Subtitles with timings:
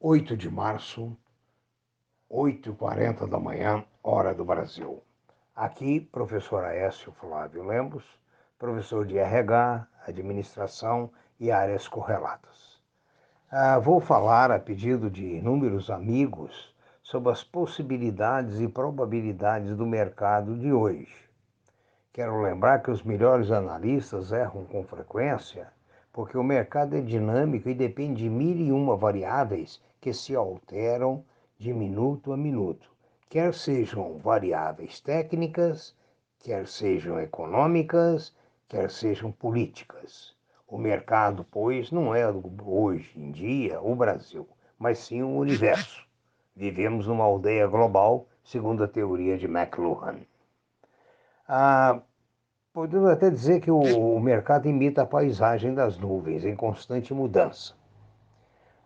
[0.00, 1.16] 8 de março,
[2.28, 5.00] 8h40 da manhã, hora do Brasil.
[5.54, 8.04] Aqui, professor Aécio Flávio Lemos,
[8.58, 11.08] professor de RH, Administração
[11.38, 12.80] e áreas correlatas.
[13.48, 20.58] Ah, vou falar, a pedido de inúmeros amigos, sobre as possibilidades e probabilidades do mercado
[20.58, 21.14] de hoje.
[22.12, 25.72] Quero lembrar que os melhores analistas erram com frequência
[26.12, 31.24] porque o mercado é dinâmico e depende de mil e uma variáveis que se alteram
[31.58, 32.90] de minuto a minuto,
[33.28, 35.94] quer sejam variáveis técnicas,
[36.38, 38.34] quer sejam econômicas,
[38.68, 40.34] quer sejam políticas.
[40.66, 42.24] O mercado, pois, não é
[42.64, 46.06] hoje em dia o Brasil, mas sim o universo.
[46.56, 50.20] Vivemos numa aldeia global, segundo a teoria de McLuhan.
[51.46, 52.00] Ah,
[52.72, 57.74] Podemos até dizer que o, mercado imita a paisagem das nuvens, em constante mudança.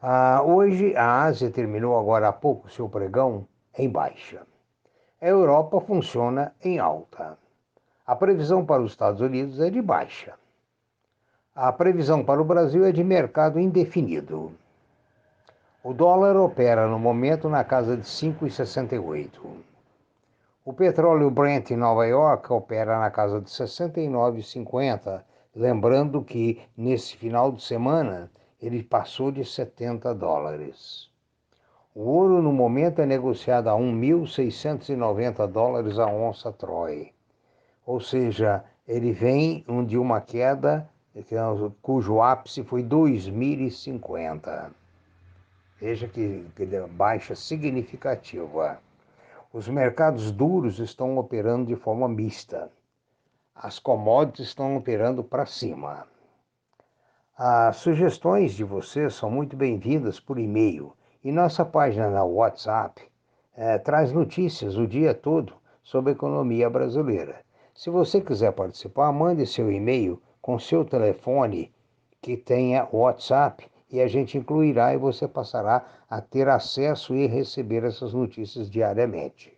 [0.00, 3.46] Ah, hoje, a Ásia terminou agora há pouco seu pregão
[3.76, 4.40] em baixa.
[5.20, 7.36] A Europa funciona em alta.
[8.06, 10.32] A previsão para os Estados Unidos é de baixa.
[11.54, 14.52] A previsão para o Brasil é de mercado indefinido.
[15.82, 19.73] O dólar opera no momento na casa de 5,68.
[20.66, 25.22] O petróleo Brent em Nova York opera na casa de 69,50,
[25.54, 28.30] lembrando que nesse final de semana
[28.62, 31.10] ele passou de 70 dólares.
[31.94, 37.12] O ouro no momento é negociado a 1.690 dólares a onça Troy.
[37.84, 40.88] Ou seja, ele vem de uma queda
[41.82, 44.70] cujo ápice foi 2.050.
[45.78, 48.80] Veja que, que baixa significativa.
[49.54, 52.72] Os mercados duros estão operando de forma mista.
[53.54, 56.08] As commodities estão operando para cima.
[57.38, 63.00] As sugestões de vocês são muito bem-vindas por e-mail e nossa página na WhatsApp
[63.56, 65.54] é, traz notícias o dia todo
[65.84, 67.40] sobre a economia brasileira.
[67.72, 71.72] Se você quiser participar, mande seu e-mail com seu telefone
[72.20, 77.84] que tenha WhatsApp e a gente incluirá e você passará a ter acesso e receber
[77.84, 79.56] essas notícias diariamente.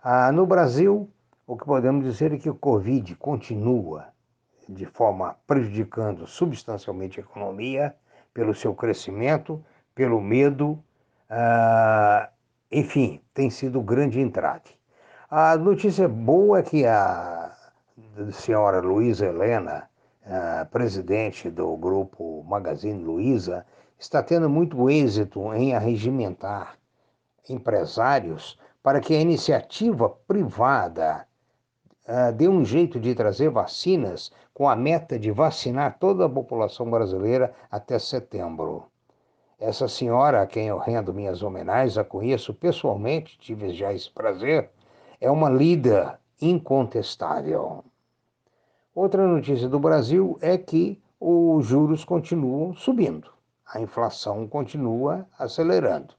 [0.00, 1.10] Ah, no Brasil,
[1.44, 4.12] o que podemos dizer é que o Covid continua
[4.68, 7.96] de forma prejudicando substancialmente a economia
[8.32, 9.60] pelo seu crescimento,
[9.92, 10.78] pelo medo,
[11.28, 12.30] ah,
[12.70, 14.78] enfim, tem sido grande entrave.
[15.28, 17.50] A notícia boa é que a
[18.30, 19.90] senhora Luísa Helena,
[20.70, 23.64] presidente do grupo Magazine Luiza,
[23.98, 26.78] está tendo muito êxito em arregimentar
[27.48, 31.26] empresários para que a iniciativa privada
[32.06, 36.90] uh, dê um jeito de trazer vacinas com a meta de vacinar toda a população
[36.90, 38.84] brasileira até setembro.
[39.58, 44.70] Essa senhora, a quem eu rendo minhas homenagens, a conheço pessoalmente, tive já esse prazer,
[45.20, 47.84] é uma líder incontestável.
[49.00, 53.30] Outra notícia do Brasil é que os juros continuam subindo,
[53.64, 56.14] a inflação continua acelerando.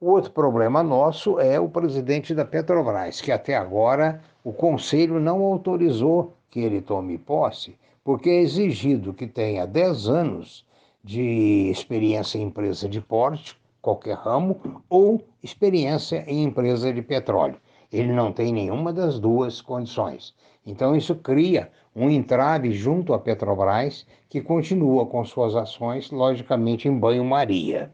[0.00, 5.42] O outro problema nosso é o presidente da Petrobras, que até agora o conselho não
[5.42, 10.64] autorizou que ele tome posse, porque é exigido que tenha 10 anos
[11.04, 17.60] de experiência em empresa de porte, qualquer ramo, ou experiência em empresa de petróleo.
[17.92, 20.34] Ele não tem nenhuma das duas condições.
[20.64, 26.98] Então, isso cria um entrave junto à Petrobras, que continua com suas ações, logicamente, em
[26.98, 27.92] banho-maria.